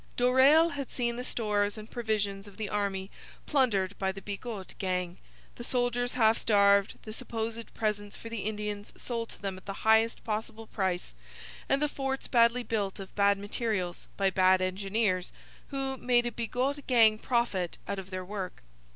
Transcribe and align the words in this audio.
Doreil 0.17 0.69
had 0.69 0.89
seen 0.89 1.15
the 1.15 1.23
stores 1.23 1.77
and 1.77 1.87
provisions 1.87 2.47
of 2.47 2.57
the 2.57 2.69
army 2.69 3.11
plundered 3.45 3.95
by 3.99 4.11
the 4.11 4.19
Bigot 4.23 4.73
gang, 4.79 5.19
the 5.57 5.63
soldiers 5.63 6.13
half 6.13 6.39
starved, 6.39 6.97
the 7.03 7.13
supposed 7.13 7.71
presents 7.75 8.17
for 8.17 8.27
the 8.27 8.39
Indians 8.39 8.91
sold 8.97 9.29
to 9.29 9.39
them 9.43 9.57
at 9.57 9.67
the 9.67 9.73
highest 9.85 10.23
possible 10.23 10.65
price, 10.65 11.13
and 11.69 11.83
the 11.83 11.87
forts 11.87 12.27
badly 12.27 12.63
built 12.63 12.99
of 12.99 13.13
bad 13.13 13.37
materials 13.37 14.07
by 14.17 14.31
bad 14.31 14.59
engineers, 14.59 15.31
who 15.67 15.97
made 15.97 16.25
a 16.25 16.31
Bigot 16.31 16.87
gang 16.87 17.19
profit 17.19 17.77
out 17.87 17.99
of 17.99 18.09
their 18.09 18.25
work. 18.25 18.63